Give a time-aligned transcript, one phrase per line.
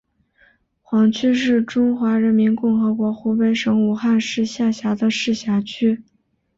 [0.81, 6.01] 黄区是中华人民共和国湖北省武汉市下辖的市辖区。